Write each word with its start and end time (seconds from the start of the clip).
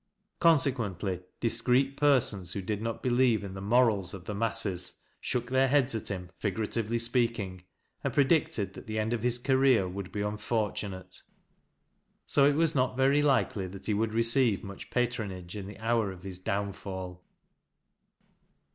Consequently, 0.39 1.21
dis(jreet 1.41 1.95
persons 1.95 2.53
who 2.53 2.61
did 2.63 2.81
not 2.81 3.03
believe 3.03 3.43
in 3.43 3.53
the 3.53 3.61
morals 3.61 4.15
oi" 4.15 4.17
the 4.17 4.33
masses" 4.33 4.95
shook 5.21 5.51
their 5.51 5.67
heads 5.67 5.93
at 5.93 6.07
him, 6.07 6.31
figuratively 6.39 6.97
speal^ 6.97 7.37
ing, 7.37 7.63
and 8.03 8.11
predicted 8.11 8.73
that 8.73 8.87
the 8.87 8.97
end 8.97 9.13
of 9.13 9.21
his 9.21 9.37
career 9.37 9.87
would 9.87 10.15
\< 10.15 10.15
unfortunate. 10.15 11.21
So 12.25 12.45
it 12.45 12.55
was 12.55 12.73
Kot 12.73 12.97
very 12.97 13.21
likely 13.21 13.67
that 13.67 13.85
he 13.85 13.93
woal.' 13.93 14.07
receive 14.11 14.63
much 14.63 14.89
patronage 14.89 15.55
in 15.55 15.67
the 15.67 15.77
hour 15.77 16.11
of 16.11 16.23
his 16.23 16.39
downfall. 16.39 17.23